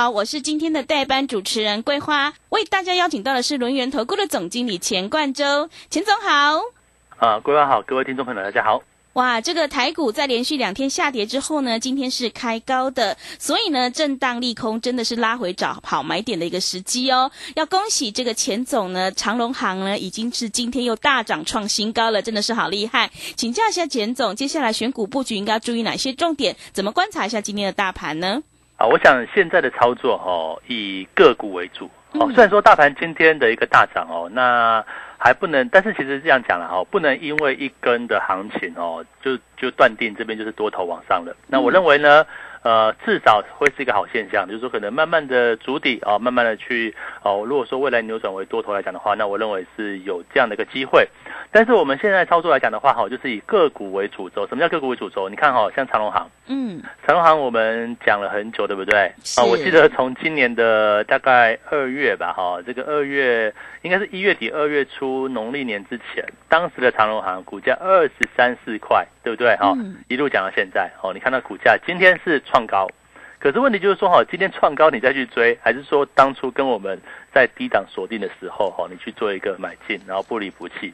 [0.00, 6.60] 好，我是今天的代班主持人桂花，为大家邀请到的是轮源投顾的总经理钱冠洲，钱总好。
[7.16, 8.80] 啊，桂花好，各位听众朋友大家好。
[9.14, 17.32] 哇，这个台股在连续两天下跌之后呢，今天是开高的，所以呢，震荡利空真的是拉回找好买点的一个时机哦。
[17.56, 23.10] 要恭喜这个钱总呢，长隆行呢已经是今天又大涨创新高了，真的是好厉害。
[23.34, 26.54] 请教一下钱总，接下来选股布局应该注意哪些重点？
[26.72, 28.44] 怎么观察一下今天的大盘呢？
[28.78, 32.30] 啊，我想现在的操作哦，以个股为主哦。
[32.32, 34.82] 虽然说大盘今天的一个大涨哦，那
[35.18, 41.36] 还不能，但是其实这样讲了哦，不能因为一根的行情哦，就就断定这边就是多头往上了。
[41.48, 42.24] 那我认为呢？
[42.62, 47.44] 呃，至少会是一个好现象，就是说可能慢慢的筑底啊，慢慢的去哦。
[47.46, 51.08] 如果说未来扭转为多头来讲的话，那我认为是有这样的一个机会。
[51.52, 54.46] 但是我们现在操作来讲的话，哈，就是以个股为主轴。
[54.48, 55.28] 什么叫个股为主轴？
[55.28, 59.12] 你看哈，像长隆行，嗯，长隆行我们讲了很久，对不对？
[59.36, 69.56] 啊，我记得从今年的大概二月吧，哈，这个二月应该是一月底二月初农历年之前，当时的长隆行股价二十三四块，对不对？
[69.56, 69.74] 哈，
[70.08, 72.42] 一路讲到现在，哦，你看到股价今天是。
[72.50, 72.88] 创高，
[73.38, 77.00] 可是问题就是说哈，今天创高你再去追，还是说当初跟我们
[77.32, 80.92] 在低档锁定的时候哈，你去做一个买进，然后不离不弃。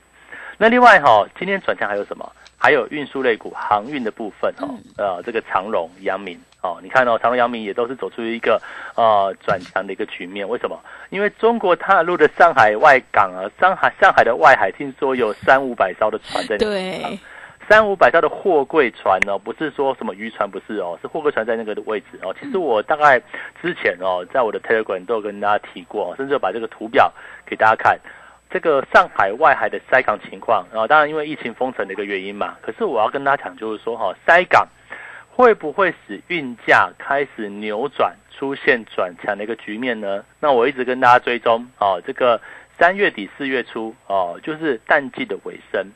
[0.59, 2.31] 那另外哈，今天转向还有什么？
[2.57, 4.67] 还有运输类股、航运的部分哈，
[4.97, 8.59] 呃，这个长荣、阳明哦，你看哦，长荣、阳明也都是走出一个
[8.95, 10.49] 呃转强的一个局面。
[10.49, 10.81] 为什么？
[11.11, 17.19] 因为中国大陆的上海外港啊，上海上海的外海听说有三五百艘的船在对。
[17.69, 22.35] 三五百兆的货柜船哦，不是说什么渔船，不是哦，是货柜船在那个的位置哦。
[22.41, 23.21] 其实我大概
[23.61, 27.13] 之前哦，在我的 Telegram 都有跟大家提过，甚至把这个图表
[27.47, 27.99] 给大家看，
[28.51, 30.87] 这个上海外海的塞港情况然后。
[30.87, 32.57] 当然，因为疫情封城的一个原因嘛。
[32.63, 34.69] 可是我要跟大家讲，就是说哈，塞港
[35.31, 40.25] 会不会使运价开始扭转，出现转强的一个局面呢？
[40.41, 42.41] 那我一直跟大家追踪哦，这个
[42.79, 45.87] 三月底四月初哦，就是淡季的尾声。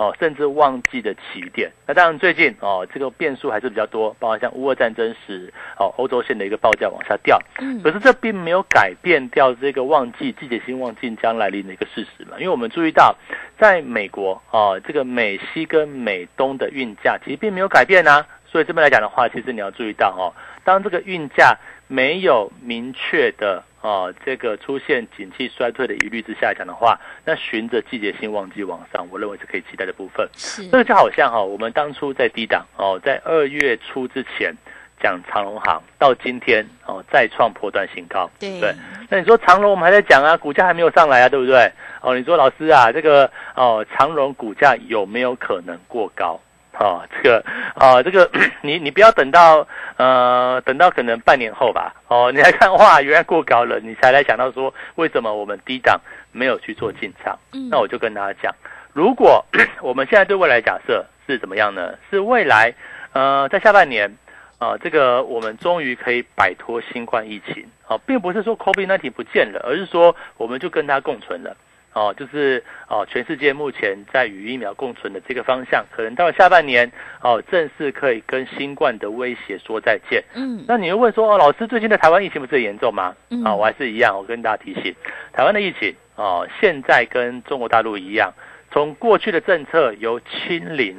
[0.00, 1.70] 哦，甚至旺季的起点。
[1.86, 7.38] 那当然，最近哦，这个变数还是比较多，包括像乌俄战争时，哦，欧洲线的一个报价往下掉。
[7.60, 12.38] 嗯，可是这并没有改变掉这个旺季季节性旺季将来临的一个事实嘛。
[12.38, 13.14] 因为我们注意到，
[13.58, 18.26] 在美国哦，这个美西跟美东的运价其实并没有改变啊。
[18.46, 20.32] 所以这边来讲的话，其实你要注意到哦，
[20.64, 23.62] 当这个运价没有明确的。
[23.82, 30.28] 哦，这个出现景气衰退的疑虑之下讲的话，那循着季节性旺季往上，我认为是可以期待的部分。
[30.36, 34.54] 是，这个就好像哈，我们当初在低档哦，在二月初之前
[35.02, 38.30] 讲长隆行，到今天哦再创破断新高。
[38.38, 38.74] 对，
[39.08, 41.72] 那你说长隆我们还在讲啊，股价还没有上来啊，对不对？
[42.02, 46.38] 哦，你说老师啊，这个哦长隆股价有没有可能过高？
[46.80, 48.30] 哦，这个，哦，这个，
[48.62, 49.68] 你你不要等到，
[49.98, 56.00] 呃，等到可能半年后吧，哦， 你来看，哇，原来过高了，你才来想到说，为什么我们低档
[56.32, 57.38] 没有去做进场？
[57.52, 58.54] 嗯，那我就跟大家讲，
[58.94, 59.44] 如果
[59.82, 61.94] 我们现在对未来假设是怎么样呢？
[62.10, 62.72] 是未来，
[63.12, 64.16] 呃，在下半年，
[64.58, 71.54] 啊，这个我们终于可以摆脱新冠疫情，哦，并不是说 COVID-19 不见了，而是说我们就跟它共存了。
[71.92, 76.90] 哦，就是哦，全世界目前在与疫苗共存的这个方向，可能到了下半年
[77.20, 80.22] 哦，正式可以跟新冠的威胁说再见。
[80.34, 83.16] 嗯，那你又问说哦，老师最近的台湾疫情不是很严重吗？
[83.30, 84.94] 嗯，啊，我还是一样，我跟大家提醒，
[85.32, 88.32] 台湾的疫情哦，现在跟中国大陆一样，
[88.70, 90.96] 从过去的政策由清零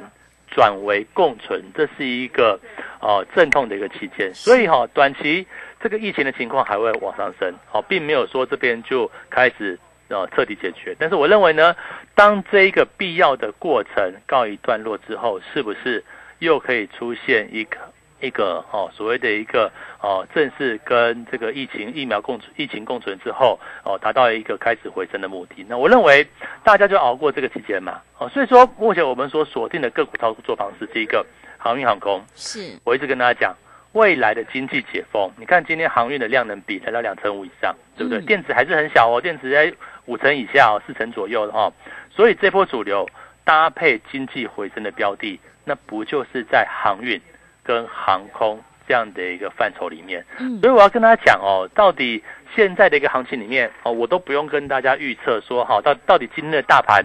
[0.48, 2.60] 转为共存，这是一个
[3.00, 5.46] 哦阵痛的一个期间，所以哈，短期
[5.80, 9.78] 这个疫情的情况还会往上升，哦，并没有说这边就开始。
[10.12, 10.94] 哦，彻底解决。
[10.98, 11.74] 但是我认为呢，
[12.14, 16.04] 当这一个必要的过程告一段落之后，是不是
[16.38, 17.76] 又可以出现一个
[18.20, 19.70] 一个哦所谓的一个
[20.00, 25.64] 哦正式跟这个疫情疫苗共存、疫情共存之后哦，达到一个开始回升的目的？
[25.68, 26.26] 那我认为
[26.62, 28.00] 大家就熬过这个期间嘛。
[28.18, 31.24] 哦，所以说目前我们所锁定的个股操作方式是一个
[31.58, 32.24] 航运航空。
[32.34, 33.56] 是，我一直跟大家讲。
[33.92, 38.20] 未来的经济解封，你看今天航运的量能比来到两成五以上，对不对？
[38.22, 39.72] 电子还是很小哦，电子在
[40.06, 41.72] 五成以下哦，四成左右的哈。
[42.10, 43.08] 所以这波主流
[43.44, 47.20] 搭配经济回升的标的，那不就是在航运
[47.62, 48.62] 跟航空？
[48.84, 50.22] 这样的一个范畴里面。
[50.40, 52.22] 嗯所以我要跟大家讲哦，到底
[52.54, 57.00] 现在的一个行情里面哦，我都不用跟大家预测说哈，到到底今天的大盘，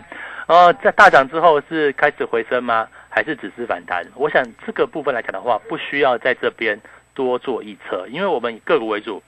[0.47, 2.87] 呃，在大涨之后是开始回升吗？
[3.17, 4.05] 还是只是反弹？
[4.13, 6.79] 我想这个部分来讲的话，不需要在这边
[7.15, 9.23] 多做预测，因为我们以个股为主。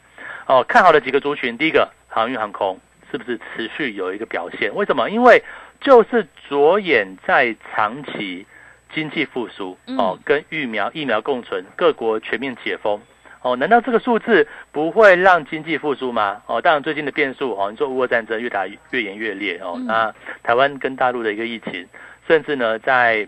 [0.46, 4.72] 哦，看好的几个族群，第一个航运航空是不是持续有一个表现？
[4.76, 5.10] 为什么？
[5.10, 5.44] 因为
[5.82, 8.46] 就是着眼在长期
[8.94, 13.02] 经济复苏哦，跟疫苗疫苗共存，各国全面解封。
[13.42, 16.44] 哦，难道这个数字不会让经济复苏吗？
[16.46, 20.14] 哦，当然最近的变数哦，你说乌俄战争越打越演越烈哦，那
[20.44, 21.88] 台湾跟大陆的一个疫情，
[22.28, 23.28] 甚至呢在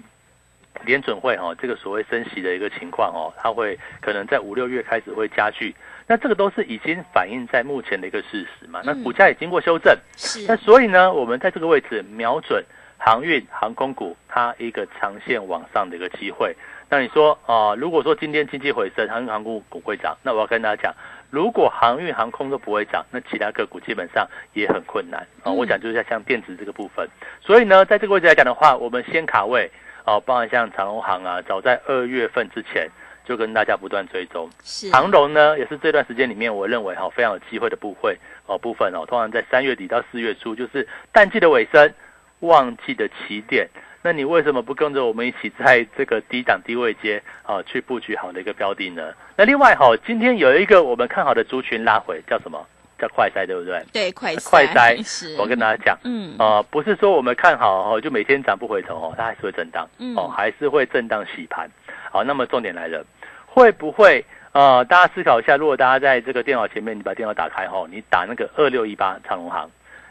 [0.85, 5.75] 联准会哦这个所谓升息的一个情况哦，它会可能在五六月开始会加剧，
[6.07, 8.81] 那这个都是已经反映在目前的一个事实嘛。
[8.83, 10.45] 那股价也经过修正，是。
[10.47, 12.63] 那所以呢，我们在这个位置瞄准
[12.97, 16.55] 航运航空股它一个长线往上的一个机会。
[16.89, 20.93] 那你说啊、呃如果说今天经济回升，航运航空股会涨，那我要跟大家讲，
[21.29, 25.21] 如果航运航空都不会涨，那其他个股基本上也很困难。
[25.41, 27.07] 啊、嗯我讲就是像电子这个部分，
[27.39, 29.71] 所以呢，在这个位置来讲的话，我们先卡位
[30.06, 32.89] 哦、包含像长隆行啊，早在二月份之前
[33.24, 34.50] 就跟大家不断追踪。
[34.63, 41.94] 是长隆呢，也是这段时间里面，我认为哈、非常有机会的部会哦部分哦，通常在三月底到四月初，就是淡季的尾声，
[42.39, 43.68] 旺季的起点。
[44.03, 49.13] 那你为什么不跟着我们一起在这个低档低位阶啊去布局好的一个标的呢？
[49.36, 52.65] 那另外哈、今天有一个我们看好的族群拉回，叫什么？
[53.01, 53.83] 叫快筛，对不对？
[53.92, 61.68] 对快快筛 是我跟大家讲，嗯啊、不是说我们看好哦，就每天涨不回头哦，它还是会震荡，嗯哦，还是会震荡洗盘。
[62.12, 63.03] 好，那么重点来了，
[63.48, 69.68] 会不会呃，大家思考一下，如果大家在这个电脑前面，你把电脑打开后，你打那个二六一八长隆行，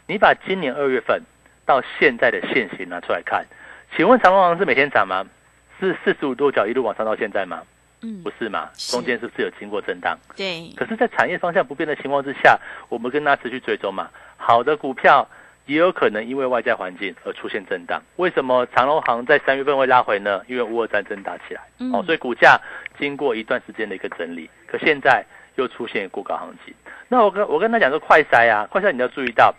[0.07, 1.21] 你把今年二月份
[1.65, 3.45] 到现在的现形拿出来看，
[3.95, 5.25] 请问长隆行是每天涨吗？
[5.79, 7.63] 是四十五度角一路往上到现在吗？
[8.01, 8.69] 嗯不是嘛？
[8.75, 10.17] 中间是不是有经过震荡？
[10.35, 12.59] 对可是，在产业方向不变的情况之下，
[12.89, 14.09] 我们跟它持续追踪嘛。
[14.37, 15.27] 好的股票
[15.67, 18.01] 也有可能因为外在环境而出现震荡。
[18.15, 20.41] 为什么长隆行在三月份会拉回呢？
[20.47, 22.59] 因为乌俄战争打起来，嗯哦，所以股价
[22.99, 25.23] 经过一段时间的一个整理，可现在
[25.55, 26.73] 又出现过高行情。
[27.07, 29.53] 那我跟我跟他讲说，快筛啊，快筛你要注意到，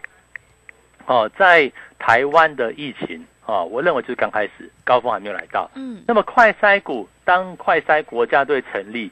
[1.06, 5.70] 哦，在台湾的疫情哦，我认为就是刚开始，高峰还没有来到。
[5.74, 9.10] 嗯那么快筛股，当快筛国家队成立，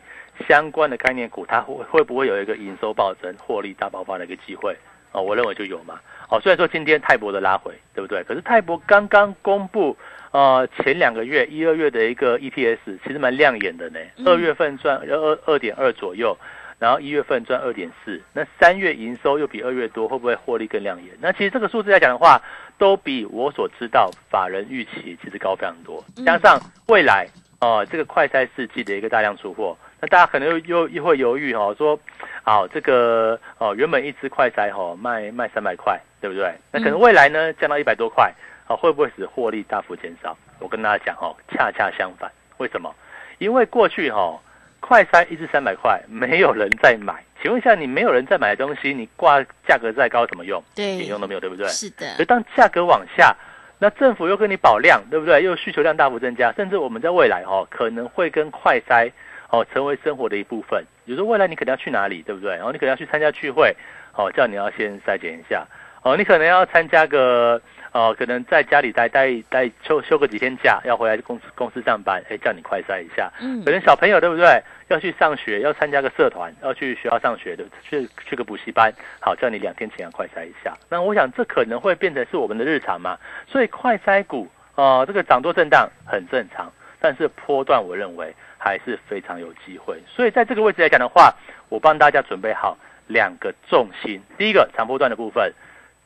[0.49, 4.77] 相关的概念股，它会会不会有一个营收暴增、获利大爆发的一个机会？
[5.13, 5.99] 哦，我认为就有嘛。
[6.29, 8.23] 哦，虽然说今天泰博的拉回，对不对？
[8.23, 9.97] 可是泰博刚刚公布，
[10.31, 13.99] 呃，前两个月一二月的一个 EPS，其实蛮亮眼的呢。
[14.17, 16.39] 嗯二月份赚二二点二左右，
[16.81, 21.15] 然后一月份赚二点四，那三月营收又比二月多，会不会获利更亮眼？
[21.21, 22.41] 那其实这个数字来讲的话，
[22.79, 26.03] 都比我所知道法人预期其实高非常多。
[26.25, 27.29] 加上未来
[27.61, 32.01] 哦、这个快筛试剂的一个大量出货，那大家可能又又又会犹豫哦，说，
[32.43, 36.55] 好、这个哦原本一支快筛哦卖卖三百块，对不对？
[36.73, 38.33] 那可能未来呢降到一百多块，
[38.67, 40.35] 哦会不会使获利大幅减少？
[40.59, 42.91] 我跟大家讲哦，恰恰相反，为什么？
[43.37, 44.41] 因为过去哈、
[44.81, 47.23] 快筛一支三百块，没有人在买。
[47.41, 50.63] 请问一下，你没有人在买的东西，你挂价格再高怎么用？
[50.75, 51.67] 一点用都没有，对不对？
[51.69, 53.35] 是的而当价格往下，
[53.79, 55.43] 那政府又跟你保量，对不对？
[55.43, 59.11] 又需求量大幅增加，甚至我们在未来哦，可能会跟快筛
[59.49, 60.85] 哦成为生活的一部分。
[61.07, 62.57] 比如说未来你可能要去哪里，对不对？
[62.57, 63.75] 然后你可能要去参加聚会，
[64.15, 65.67] 哦，叫你要先筛检一下。
[66.03, 67.61] 哦，你可能要参加个
[67.93, 73.31] 哦，可能在家里待待待休休个几天假，要回来公司公司上班，哎，叫你快筛一下。
[73.41, 74.63] 嗯可能小朋友对不对？
[74.89, 80.77] 要去上学，要参加个社团，要去学校上学的，去去个补习班，好，叫你两天前要快筛一下。
[80.89, 90.01] 那我想这可能会变成是我们的日常嘛，所以快筛股呃，这个涨多震荡很正常，但是波段我认为还是非常有机会。
[90.07, 91.35] 所以在这个位置来讲的话，
[91.69, 92.79] 我帮大家准备好
[93.09, 95.53] 两个重心，第一个长波段的部分，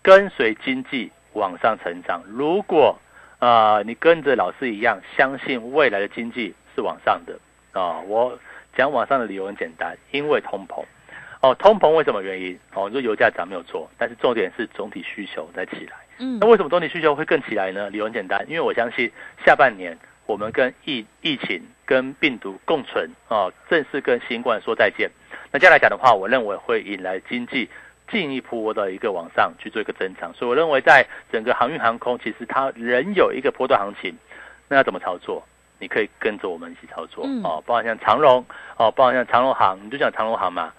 [0.03, 2.23] 跟随经济往上成长。
[2.27, 2.99] 如果
[3.39, 7.39] 啊、呃你跟着老师一样，相信未来的经济是往上的
[7.79, 8.39] 啊、我
[8.77, 10.83] 讲往上的理由很简单，因为通膨。
[11.41, 12.59] 哦，通膨为什么原因？
[12.73, 15.97] 哦，你说油价涨没有错，但是重点是总体需求在起来。
[16.19, 17.91] 嗯那为什么总体需求会更起来呢？
[17.91, 19.11] 理由很简单，因为我相信
[19.45, 25.11] 下半年我们跟疫疫情跟病毒共存啊、正式跟新冠说再见。
[25.51, 27.69] 那这样来讲的话，我认为会引来经济
[28.11, 30.33] 进一步的一个往上去做一个增长。
[30.35, 34.17] 所以我认为在整个航运航空，其实它仍有一个波段行情。
[34.69, 35.45] 那要怎么操作？
[35.79, 38.43] 你可以跟着我们一起操作、嗯哦，包括像长荣
[38.77, 40.73] 哦，包括像长荣行，你就讲长荣行嘛，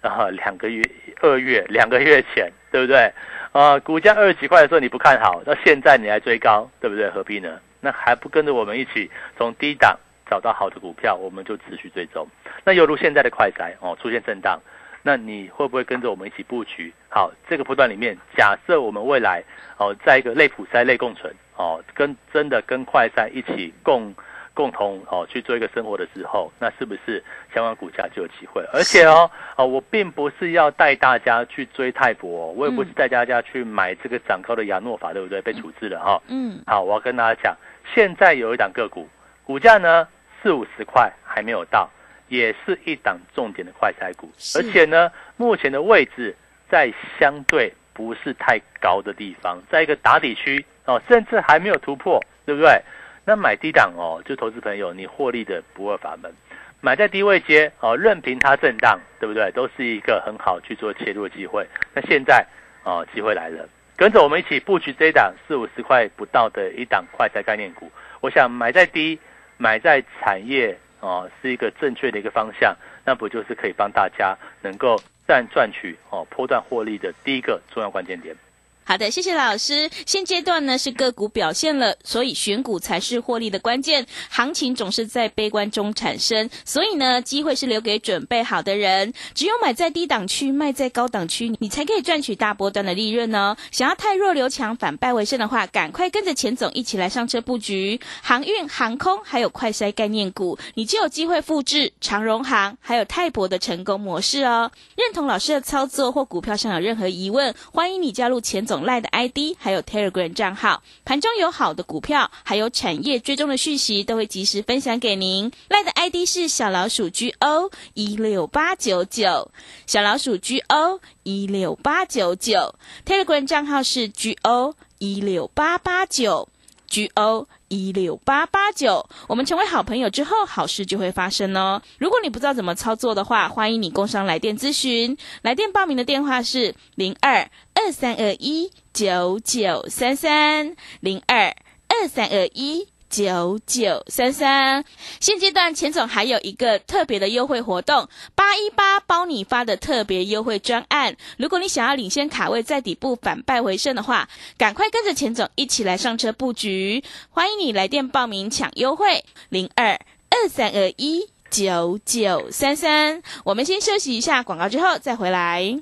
[0.00, 0.82] 然后两个月、
[1.20, 3.12] 二月、两个月前，对不对？
[3.52, 7.08] 啊、股价二十几块的时候你不看好，到现在你来追高，对不对？
[7.10, 7.60] 何必呢？
[7.80, 9.96] 那还不跟着我们一起从低档
[10.28, 12.26] 找到好的股票，我们就持续追踪。
[12.64, 14.58] 那犹如现在的快筛哦，出现震荡，
[15.02, 16.92] 那你会不会跟着我们一起布局？
[17.08, 19.42] 好，这个波段里面，假设我们未来
[19.78, 24.14] 哦，在一个类普筛、类共存哦，跟真的跟快筛一起共。
[24.52, 27.22] 共同哦去做一个生活的时候，那是不是
[27.54, 28.62] 相关股价就有机会？
[28.74, 35.40] 而且哦哦，我并不是要带大家去追泰博，我也不是带大家去买这个涨高的亚诺法，对不对？
[35.40, 36.20] 被处置了哈。
[36.26, 36.60] 嗯。
[36.66, 37.56] 好，我要跟大家讲，
[37.94, 39.08] 现在有一档个股，
[39.44, 40.06] 股价呢
[40.42, 41.88] 四五十块还没有到，
[42.30, 46.34] 也是一档重点的快财股，而且呢，目前的位置
[46.70, 52.80] 在相对不是太高的地方，在一个打底区哦，甚至还没有突破，对不对？
[53.24, 56.32] 那买低档哦，就投资朋友，你获利的不二法门。
[56.80, 59.50] 买在低位接哦，任凭它震荡，对不对？
[59.50, 61.66] 都是一个很好去做切入的机会。
[61.92, 62.46] 那现在
[62.84, 67.90] 哦，机会来了，跟着我们一起布局这一档四五十块不到的一档快财概念股。
[68.20, 69.18] 我想买在低，
[69.58, 72.76] 买在产业哦，是一个正确的一个方向。
[73.04, 78.36] 那不就是可以帮大家能够赚赚取哦，波段获利的第一个重要关键点。
[78.82, 79.88] 好的，谢谢老师。
[80.04, 84.04] 现阶段呢是个股表现了，所以选股才是获利的关键。
[84.28, 89.12] 行情总是在悲观中产生，所以呢机会是留给准备好的人。
[89.32, 93.56] 只有买在低档区，卖在高档区，你才可以赚取大波段的利润哦。
[93.70, 104.68] 想要太弱留强，反败为胜的话，赶快跟着钱总一起来上车布局航运、航空还有快筛概念股，你就有机会复制长荣航还有泰博的成功模式哦。
[104.96, 108.80] 认同老师的操作或股票上有任何疑问，欢迎你加入钱总。
[108.84, 115.52] 赖的 ID 还有 Telegram 账号，盘中有好的股票，还有产业追踪的讯息，都会及时分享给您。
[115.68, 119.50] 赖的 ID 是小老鼠 GO 一六八九九，
[119.86, 122.74] 小老鼠 GO 一六八九九
[123.04, 126.48] ，Telegram 账号是 GO 一六八八九
[126.88, 127.46] ，GO。
[127.70, 131.80] 一六八八九，我们成为好朋友之后，好事就会发生哦。
[131.98, 141.54] 如果你不知道怎么操作的话，欢迎你工商来电咨询，来电报名的电话是零二二三二一九九三三零二
[141.88, 142.88] 二三二一。
[143.10, 144.84] 九九三三，
[145.18, 151.16] 现阶段钱总还有一个特别的优惠活动，八一八包你发的特别优惠专案。
[151.36, 157.02] 如果你想要领先卡位，在底部反败为胜的话，赶快跟着钱总一起来上车布局。
[157.30, 159.98] 欢迎你来电报名抢优惠，零二
[160.30, 163.22] 二三二一九九三三。
[163.44, 165.76] 我们先休息一下广告，之后再回来。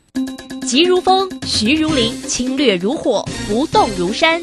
[0.66, 4.42] 急如风，徐如林，侵略如火，不动如山。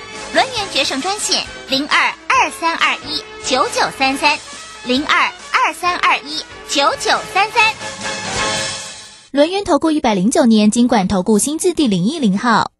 [0.33, 4.39] 轮源决胜专线零二二三二一九九三三
[4.85, 7.73] 零二二三二一九九三三。
[9.31, 12.71] 轮源投顾一百零九年金管投顾新字第零一零号。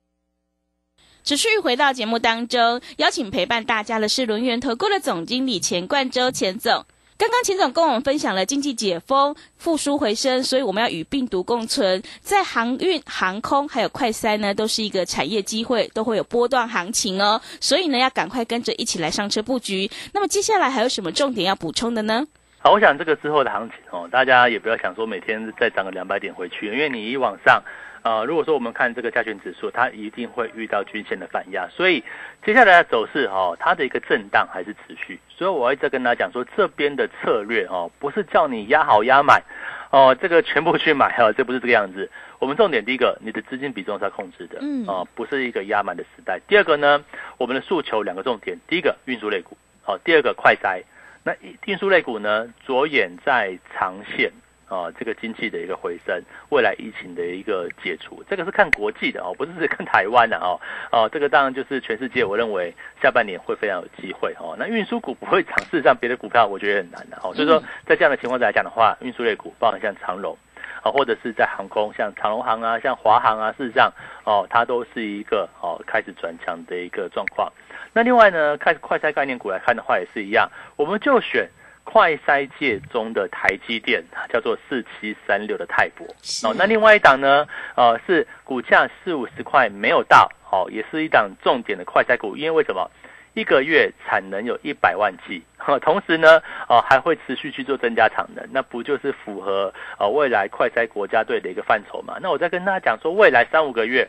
[1.25, 6.85] 持续回到节目当中，邀请陪伴大家的是轮源投顾的总经理钱冠洲钱总。
[7.21, 12.01] 刚刚秦总跟我们分享了经济解封、复苏回升，所以我们要与病毒共存。
[12.19, 17.39] 在航运、航空还有快筛呢，都是一个产业机会，都会有波段行情哦。
[17.59, 19.87] 所以呢，要赶快跟着一起来上车布局。
[20.13, 22.25] 那么接下来还有什么重点要补充的呢？
[22.63, 27.63] 好，我想这个之后的行情哦，大家也不要想说每天再涨个两百点回去，因为你一往上。
[28.03, 32.03] 呃，如果说我们看这个加权指数，它一定会遇到均线的反压，所以
[32.43, 35.19] 接下来的走势哈，它的一个震荡还是持续。
[35.29, 39.43] 所以我一直跟大家讲说，这边的策略哦，不是叫你压好压满
[39.91, 42.09] 哦，这个全部去买哦，这不是这个样子。
[42.39, 46.39] 我们重点第一个，你的资金比重是要控制的，嗯，啊，不是一个压满的时代。
[46.47, 47.03] 第二个呢，
[47.37, 50.81] 我们的诉求两个重点，第一个运输类股，好，第二个快筛。
[51.23, 51.33] 那
[51.65, 54.31] 运输类股呢，着眼在长线。
[54.71, 60.57] 啊这个经济的一个回升，未来疫情的一个解除，这个是看国际的哦，不是只看台湾的哦。
[60.93, 62.73] 哦，这个当然就是全世界，我认为
[63.03, 64.55] 下半年会非常有机会哦。
[64.57, 67.35] 那运输股不会涨，事实上别的股票我觉得很难的哦。
[67.35, 70.37] 所以说，在这样的情况下来讲的话，运输类股，包含像长荣。
[70.81, 73.91] 啊，或者是在航空，像长龙航啊，像华航啊，事实上，
[74.23, 77.51] 哦，它都是一个哦开始转强的一个状况。
[77.93, 81.49] 那另外呢，看快筛概念股来看的话，也是一样，我们就选
[81.83, 86.07] 快筛界中的台积电，叫做四七三六的泰博。
[86.43, 92.89] 哦，那另外一档呢，呃，是股价四五十块没有到，哦，也是一档重点的快筛股，因为为什么？
[93.33, 95.41] 一个月产能有一百万剂，
[95.81, 102.17] 同时呢，哦还会持续去做增加产能，那不就是符合呃未来快筛国家队的一个范畴嘛？
[102.21, 104.07] 那我再跟大家讲说，未来三五个月，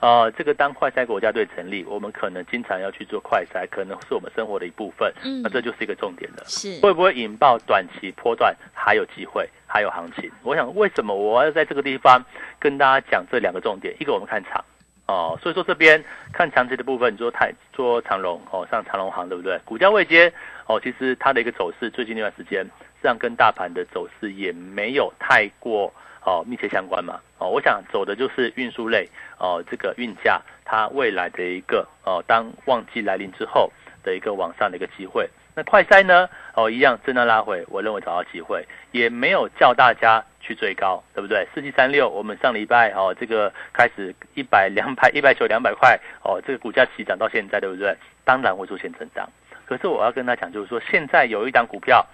[0.00, 6.44] 呃，这个当快筛国家队成立，我们可能经常要去做快筛，可能是我们生活的一部分，嗯，那这就是一个重点了。
[6.46, 10.30] 是会不会引爆短期波段还有机会，还有行情？
[10.42, 12.22] 我想为什么我要在这个地方
[12.58, 13.94] 跟大家讲这两个重点？
[14.00, 14.64] 一个我们看场。
[15.06, 19.58] 哦，所以说这边看长期的部分，你说太说长龙哦，像长龙行对不对？
[19.64, 20.32] 股价未接
[20.66, 22.70] 哦，其实它的一个走势最近那段时间，实
[23.02, 25.92] 际上跟大盘的走势也没有太过
[26.24, 27.20] 哦密切相关嘛。
[27.38, 29.06] 哦，我想走的就是运输类
[29.38, 33.70] 哦，这个运价它未来的一个哦，当旺季来临之后
[34.02, 35.28] 的一个往上的一个机会。
[35.54, 36.28] 那快筛呢？
[36.54, 41.48] 哦，一样震荡拉回，我认为找到机会，也没有叫大家去追高，对不对？
[41.54, 47.96] 四七三六，我们上礼拜哦，这个开始一百两百一百九两百块哦，这个股价起涨到现在，对不对？
[48.24, 49.26] 当然会出现震荡。
[49.64, 52.06] 可是我要跟他讲，就是说现在有一档股票，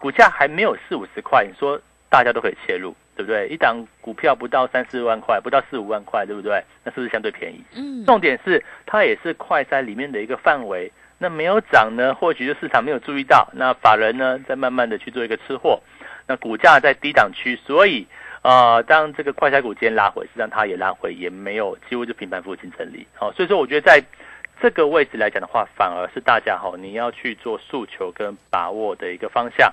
[0.00, 1.78] 股价还没有四五十块，你说
[2.08, 3.46] 大家都可以切入，对不对？
[3.48, 6.64] 一档股票不到三四万块，不到四五万块，对不对？
[6.82, 7.62] 那是不是相对便宜？
[7.74, 8.04] 嗯。
[8.06, 10.90] 重点是它也是快筛里面的一个范围。
[11.18, 13.48] 那没有涨呢，或许就市场没有注意到。
[13.54, 15.80] 那法人呢，在慢慢的去做一个吃货。
[16.26, 18.06] 那股价在低档区，所以
[18.42, 23.06] 呃，当这个快拆股今天拉回，实际上它也拉回，也没有几乎就平盘附近整理。
[23.14, 24.02] 好，所以说我觉得在
[24.60, 29.72] 这个位置来讲的话，反而是大家哈，你要去做诉求跟把握的一个方向。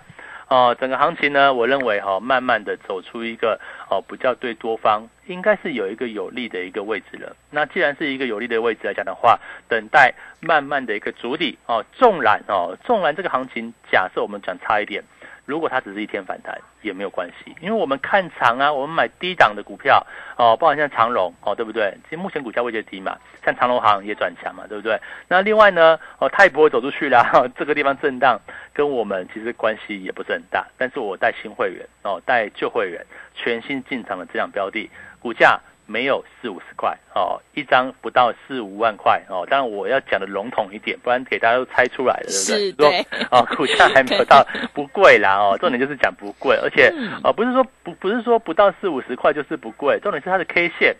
[0.50, 7.36] 哦，整个行情呢，我认为哈，慢慢的走出一个哦，比较对多方应该是有一个有利的一个位置了。
[7.50, 15.04] 那既然是一个有利的位置来讲的话，等待慢慢的一个主底哦，纵然哦，纵然这个行情假设我们讲差一点。
[15.46, 20.06] 如果它只是一天反弹也没有关系，因为我们看长啊，我们买低档的股票
[20.38, 21.98] 哦，包含像长荣哦，对不对？
[22.04, 25.00] 其实目前股价位阶低嘛，像长荣行也转强嘛，对不对？
[25.28, 28.40] 那另外呢，哦，它也不会走出去啦， 这个地方震荡
[28.74, 30.66] 跟我们其实关系也不是很大。
[30.78, 35.60] 但是我带新会员哦，带旧会员全新进场的这样标的股价。
[35.86, 39.46] 没有四五十块哦，一张不到四五万块哦。
[39.50, 43.02] 当然我要讲的笼统一点，不然给大家都猜出来了，对不对？
[43.04, 45.58] 说哦， 股价还没有到不贵啦哦。
[45.60, 46.94] 重点就是讲不贵，而且
[47.24, 50.00] 哦，不是说不不是说不到四五十块就是不贵。
[50.02, 50.96] 重点是它的 K 线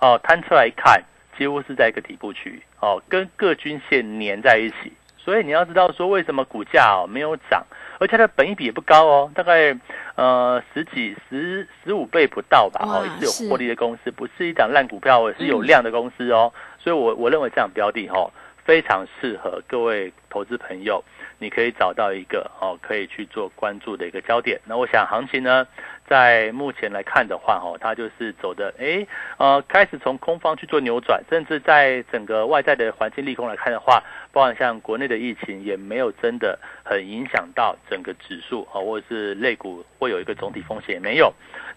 [0.00, 1.02] 哦，摊出来一看，
[1.36, 4.92] 几乎是在一个底部区域哦，跟各均线粘在一起。
[5.28, 7.62] 所以你要知道说，为什么股价哦没有涨？
[7.98, 9.76] 而且它的本益比也不高哦，大概
[10.14, 16.50] 呃十几十十五倍不到吧，哦，也是有获利的公司，不是一档烂股票，也是有量的公司哦。
[16.78, 18.30] 所以，我我认为这样标的哈，
[18.64, 21.02] 非常适合各位投资朋友，
[21.40, 24.60] 你可以找到一个哦，可以去做关注的一个焦点。
[24.66, 25.66] 那我想行情呢？
[26.08, 41.30] 在目前来看的话，哦，它就是走的，哎，呃，开始从空方去做扭转，甚至在整个外在的环境利空来看的话，包含像国内的疫情也没有真的很影响到整个指数啊，或者是类股会有一个总体风险也没有。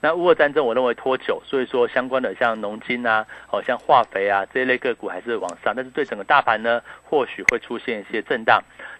[0.03, 8.50] 那乌俄战争我认为拖久，所以说相关的像农金啊，哦，像化肥啊这一类个股还是往上，但是对整个大盘呢，或许会出现一些震荡。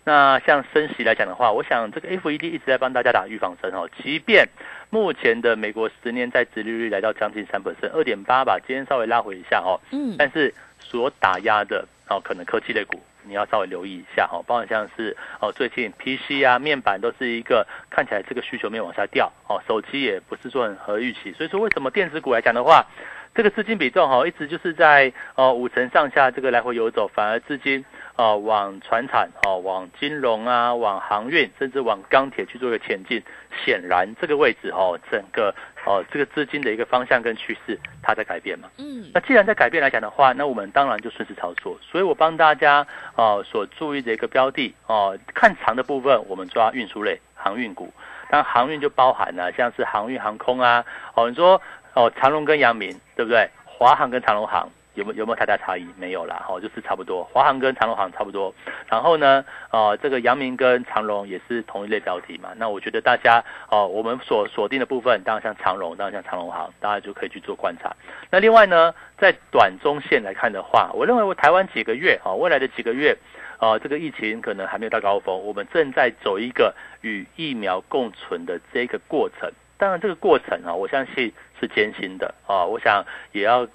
[0.04, 4.48] 那像升息来讲的话，我想这个 FED 一直在帮大家打预防针哦，即便。
[4.90, 9.80] 目前的美国十年债殖利率来到将近三百分，二点八吧，今天稍微拉回一下哦。
[9.92, 22.86] 嗯，但是所打压的哦，可能科技类股你要稍微留意一下哦，包括像是哦最近 PC 啊面板都是一个看起来这个需求面往下掉哦，手机也不是说很合预期，所以说为什么电子股来讲的话，
[23.34, 27.86] 这个资金比重哈一直就是在哦五成上下这个来回游走，反而资金。
[28.16, 33.22] 哦，往船产啊，往金融啊，往航运，甚至往钢铁去做一个前进。
[33.66, 35.54] 显然，这个位置哦，整个
[35.86, 38.70] 哦，这个资金的一个方向跟趋势，它在改变嘛。
[38.78, 39.12] 嗯。
[39.14, 41.78] 那既然在改变来讲的话，那我们当然就顺势操作。
[41.82, 47.92] 所以我帮大家哦所注意的一个标的哦，看长的部分，我们抓运输类航运股。
[48.30, 51.62] 那航运就包含了像是航运航空啊，哦，你说
[51.94, 53.50] 哦，长龙跟阳明对不对？
[53.66, 54.70] 华航跟长龙航。
[54.94, 55.88] 有没有没有太大差异？
[55.98, 57.24] 没有啦，哦，就是差不多。
[57.24, 58.54] 华航跟长荣航差不多。
[58.88, 62.50] 然后呢，呃，这个阳明跟长荣也是同一类标的嘛。
[62.58, 67.96] 那我觉得大家哦，我们所锁定的部分，当然像长荣，当然像长荣航，大家就可以去做观察。
[68.30, 73.18] 那另外呢，在短中线来看的话，我认为我台湾几个月啊，未来的几个月，
[73.60, 79.50] 呃，这个疫情可能还没有到高峰，我们正在走一个与疫苗共存的这个过程。
[79.78, 82.66] 当然，这个过程啊，我相信是艰辛的啊。
[82.66, 83.66] 我想也要。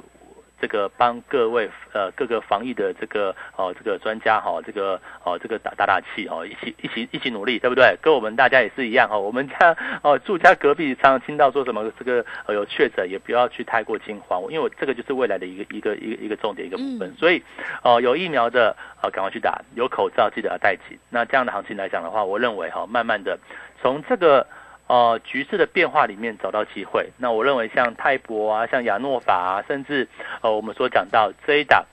[0.60, 7.96] 这个帮各位呃各个防疫的这个哦这个专家哈这个哦这个打打打气哦一起一起一起努力对不对？
[8.00, 9.18] 跟我们大家也是一样哈。
[9.18, 17.14] 我们家 哦住家隔壁常常听到说什么这个有确诊，也不要去太过惊慌，因为我这个就是未来的一个一个一个一个重点一个部分。
[17.18, 17.42] 所以
[17.82, 20.98] 哦有疫苗的啊赶快去打，有口罩记得要戴紧。
[21.10, 23.38] 那这样的行情来讲的话，我认为哈慢慢的
[23.82, 24.46] 从这个。
[24.88, 27.10] 呃，局势的变化里面找到机会。
[27.18, 30.06] 那我认为像泰博啊，像亚诺法啊，甚至
[30.42, 31.84] 呃，我们所讲到这一档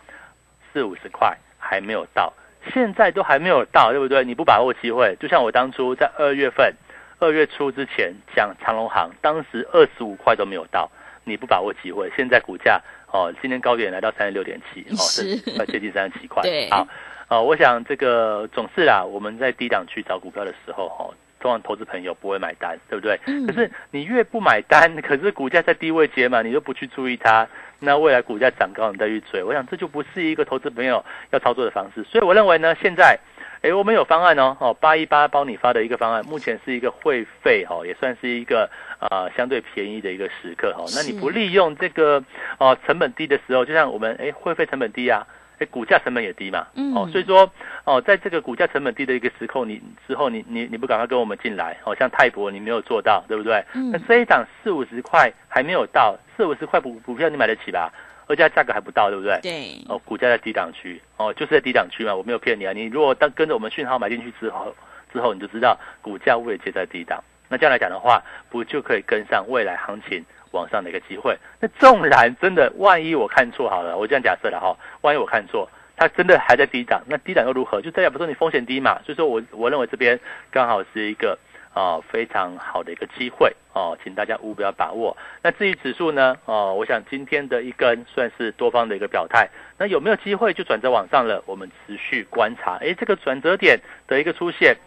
[0.72, 2.32] 四五十块还没有到，
[2.72, 4.24] 现在都还没有到，对不对？
[4.24, 6.72] 你不把握机会，就像我当初在二月份、
[7.18, 10.88] 二月初之前讲长隆行，当时二十五块都没有到，
[11.24, 12.80] 你不把握机会，现在股价
[13.12, 16.44] 哦，今天高点来到三十六点七，哦，是快接近三十七块。
[16.44, 16.88] 对，好，
[17.28, 21.10] 呃，我想这个总是啦，我们在低档去找股票的时候，哈。
[21.44, 23.20] 通常投资朋友不会买单，对不对？
[23.46, 27.46] 可是你越不买单， 可是股价在低位接嘛，你又不去注意它，
[27.80, 32.02] 那未来股价涨高你再去追，我想这就不是一个投资朋友要操作的方式。
[32.06, 33.20] 所以我认为呢，现在，
[33.62, 40.86] 哎，我们有方案哦，哦，八一八包你发的一个方案，目前是一个会费哦，也算是一个啊相对便宜的一个时刻哈。
[40.96, 42.24] 那你不利用这个
[42.58, 45.28] 哦成本低的时候，就像我们哎会费成本低啊。
[45.64, 47.50] 哎，股价成本也低嘛，哦，所以说，
[47.86, 53.64] 哦，在这个股价成本低的一个时候，你之后你你你不赶快跟我们进来，哦，像泰博你没有做到，对不对？
[53.92, 57.92] 那这一档四五十块还没有到，四五十块股股票你买得起吧？
[58.28, 59.40] 而且价格还不到，对不对？
[59.42, 59.86] 对。
[59.88, 62.74] 哦，股价在低档区，哦，就是在低档区嘛，我没有骗你啊。
[62.74, 64.76] 你如果当跟着我们讯号买进去之后，
[65.12, 70.26] 之后你就知道股价位接在低档，那这样来讲的话，不就可以跟上未来行情？
[70.54, 77.82] 往上的一个机会，那纵然真的万一我看错好了，我这样假设了哈，万一我看错，它真的还在低档，那低档又如何？
[77.82, 81.38] 就代表不说你风险低嘛，所以说我我认为这边刚好是一个
[81.74, 85.18] 啊非常好的一个机会哦，请大家务必要把握。
[85.42, 91.44] 那至于指数呢，哦，我想今天的一根算是多方的一个表态，那有没有机会就转折往上了？
[91.46, 94.78] 我们持续观察，哎，这个转折点的一个出现，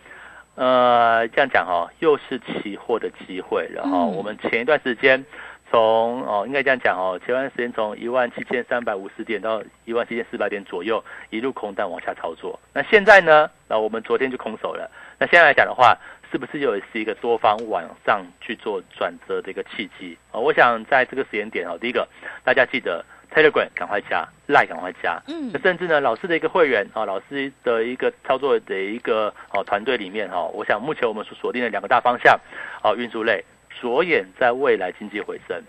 [0.54, 4.04] 呃，这样讲哦，又是期货的机会了哈。
[4.04, 5.24] 我们前一段时间。
[5.70, 12.58] 从哦，应该这样讲哦，前段时间从一万七千三百五十点到一万七千四百点左右，一路空单往下操作。
[12.72, 13.50] 那现在呢？
[13.68, 14.88] 那我们昨天就空手了。
[15.18, 15.96] 那现在来讲的话，
[16.30, 20.38] 是不是又是一个多方往上去做转折的一个契机啊？
[20.38, 22.08] 我想在这个时间点哦，第一个
[22.44, 32.38] 大家记得 Telegram 赶快加，Line 赶快加，嗯，甚至呢，老师的一个会员啊，老师的一个操作的一个哦团队里面哈，我想目前我们所锁定的两个大方向，
[32.84, 33.44] 哦，运输类。
[33.80, 35.62] 着眼在未来经济回升，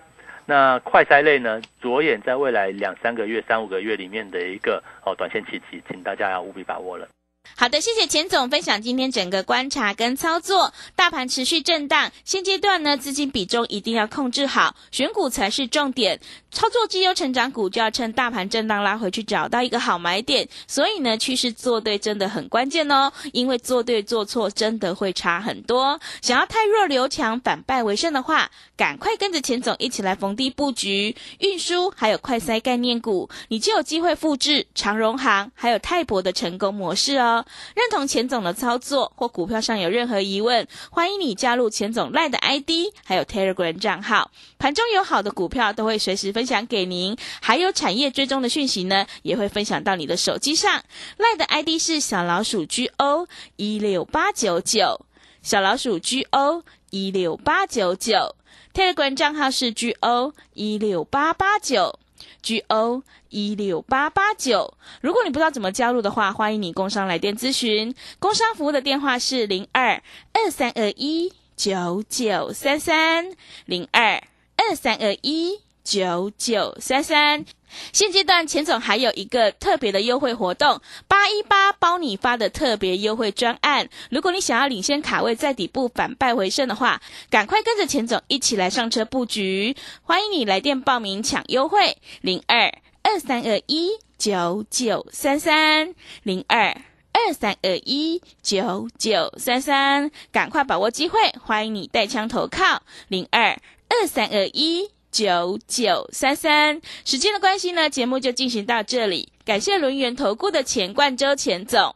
[0.46, 1.62] 那快筛类呢？
[1.82, 7.08] 着眼在未来两三个月、三五个月里面的一个哦短线契机，请大家要务必把握了。
[7.56, 10.74] 好的，谢谢钱总分享今天整个观察跟操作。
[10.96, 16.20] 大盘持续震荡，现阶段呢资金比重一定要控制好，选股才是重点。
[16.52, 20.48] 操作绩优成长股就要趁大盘震荡拉回去找到一个好买点。
[20.68, 26.00] 所以呢，趋势做对真的很关键哦，因为做对做错真的会差很多。
[26.22, 37.37] 想要太弱留强，反败为胜的话，赶快跟着钱总一起来逢低布局运输还有快塞概念股，你就有机会复制长荣行还有泰博的成功模式哦。
[37.76, 44.32] 认同钱总的操作或股票上有任何疑问，欢迎你加入钱总赖的 ID，还有 Telegram 账号。
[44.58, 50.84] 盘中有好的股票都会随时分享给您，还有产业追踪的讯息呢，也会分享到你的手机上。
[51.18, 55.06] 赖的 ID 是小老鼠 GO 一六八九九，
[55.42, 58.36] 小老鼠 GO 一六八九九
[58.74, 62.00] ，Telegram 账号是 GO 一六八八九。
[62.42, 67.94] G O 一六八八九，如果你不知道怎么加入的话，欢迎你工商来电咨询。
[68.20, 70.02] 工商服务的电话是零二
[70.34, 73.32] 二三二一九九三三
[73.66, 74.24] 零二
[74.56, 75.62] 二三二一。
[75.88, 77.46] 九九三三，
[77.92, 83.90] 现阶段钱总还有一个特别的优惠活动，八一八包你发的特别优惠专案。
[84.10, 89.76] 如果你想要领先卡位，在底部反败为胜的话，赶快跟着钱总一起来上车布局。
[90.02, 92.72] 欢迎你来电报名抢优惠，零二
[93.04, 96.76] 二三二一九九三三零二
[97.14, 101.20] 二三二一九九三三，赶快把握机会。
[101.44, 104.97] 欢迎你带枪投靠，零二二三二一。
[105.12, 106.82] 九九三三。
[107.06, 109.30] 时间的关系呢，节目就进行到这里。
[109.46, 111.96] 感谢轮源投顾的钱冠周钱总。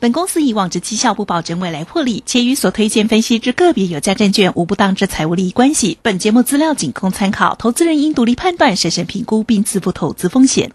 [0.00, 5.98] 本公司以往之绩效不保证未来获利，且与所推荐分析之个别有价证券无不当之财务利益关系。
[6.00, 10.72] 本节目资料仅供参考，投资人应独立判断、审慎评估并自负投资风险。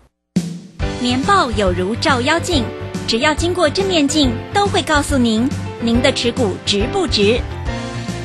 [1.01, 2.63] 年报有如照妖镜，
[3.07, 5.49] 只要经过正面镜，都会告诉您
[5.81, 7.41] 您的持股值不值。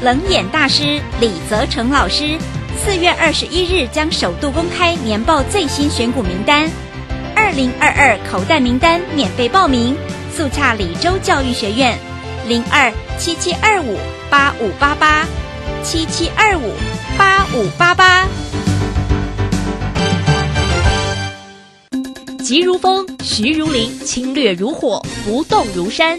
[0.02, 2.38] 冷眼大师李泽成老师
[2.82, 6.70] 四月二十一日将首度公开年报最新选股名单，
[7.36, 9.94] 二零二二口袋名单免费报名。
[10.32, 11.98] 速洽李州教育学院，
[12.48, 13.98] 零二七七二五
[14.30, 15.26] 八五八八，
[15.82, 16.72] 七七二五
[17.18, 18.26] 八五八八。
[22.38, 26.18] 急如风，徐如林，侵略如火，不动如山。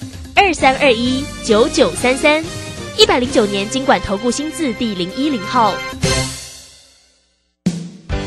[0.35, 2.43] 二三二一九九三三，
[2.97, 5.73] 一百零九年经管投顾新字第零一零号。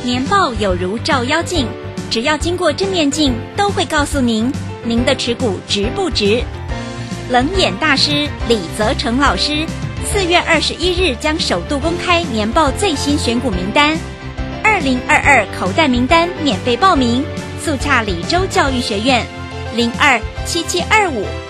[0.05, 1.67] 年报有如照妖镜，
[2.11, 4.51] 只要经过正面镜，都会告诉您。
[4.85, 6.43] 您的持股值不值？
[7.31, 9.65] 冷眼大师李泽成老师
[10.05, 13.99] 四月二十一日将首度公开年报最新选股名单，
[14.63, 17.25] 二零二二口袋名单免费报名，
[17.63, 19.27] 速洽李州教育学院，
[19.75, 21.25] 零二七七二五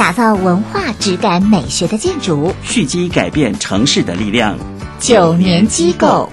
[0.00, 4.56] 打造文化质感美学的建筑，蓄积改变城市的力量。
[4.98, 6.32] 九年机构。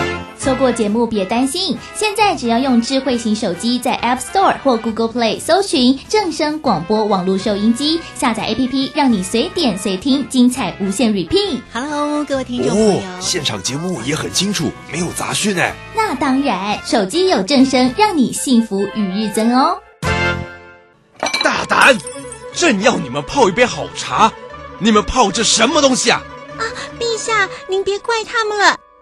[0.51, 11.61] 错过节目别担心，现在只要用智慧型手机在 App Store 或 Google Play 搜寻正声广播网络收音机，下载 APP，让你随点随听，精彩无限 repeat。
[11.71, 15.73] Hello，各位听众朋友，现场节目也很清楚，没有杂讯哎。
[15.95, 19.77] 那当然，手机有正声，让你幸福与日增哦。
[21.41, 21.97] 大胆，
[22.53, 24.29] 朕要你们泡一杯好茶，
[24.79, 26.21] 你们泡这什么东西啊？
[26.57, 26.63] 啊，
[26.99, 28.80] 陛下，您别怪他们了。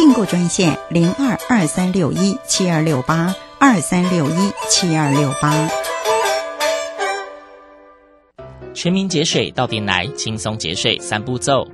[0.00, 5.68] 订购专线零二二三六一七二六八二三六一七二六八。
[8.72, 11.68] 全民节水到点来，轻松节水三步骤。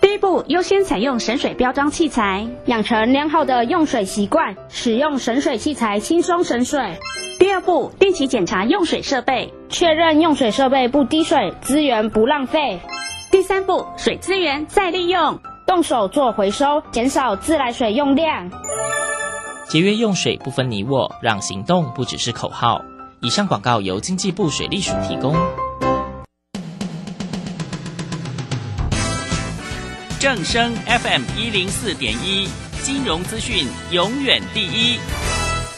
[0.00, 6.80] 第一步，优先采用省水标章器材，养成良好的用水习惯，使用省水器材轻松省水。
[7.38, 12.80] 第二步，定期检查用水设备，确认用水设备不滴水，资源不浪费。
[13.30, 18.50] 第三步，水资源再利用，动手做回收，减少自来水用量。
[19.68, 22.80] 节约用水不分你我，让行动不只是口号。
[23.20, 25.36] 以上广告由经济部水利署提供。
[30.18, 32.48] 正声 FM 一零四点一，
[32.80, 34.98] 金融资讯永远第一。